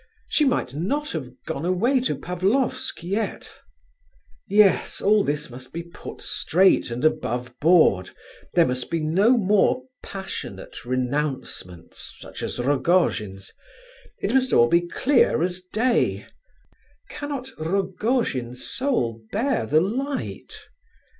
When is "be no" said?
8.89-9.37